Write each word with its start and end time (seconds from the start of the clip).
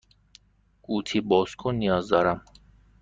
قوطی 0.83 1.21
باز 1.21 1.55
کن 1.55 1.75
نیاز 1.75 2.09
دارم. 2.09 2.45